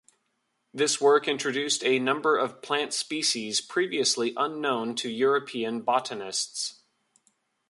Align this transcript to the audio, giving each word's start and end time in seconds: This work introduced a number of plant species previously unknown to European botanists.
This 0.73 0.99
work 0.99 1.27
introduced 1.27 1.85
a 1.85 1.99
number 1.99 2.35
of 2.35 2.63
plant 2.63 2.91
species 2.91 3.61
previously 3.61 4.33
unknown 4.35 4.95
to 4.95 5.09
European 5.11 5.81
botanists. 5.83 6.79